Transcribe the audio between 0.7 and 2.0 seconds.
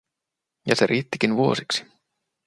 se riittikin vuosiksi.